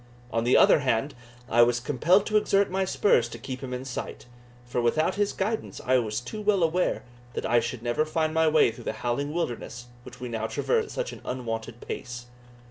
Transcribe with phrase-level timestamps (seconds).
[0.31, 1.13] On the other hand,
[1.47, 4.25] I was compelled to exert my spurs to keep him in sight,
[4.65, 8.47] for without his guidance I was too well aware that I should never find my
[8.47, 12.25] way through the howling wilderness which we now traversed at such an unwonted pace.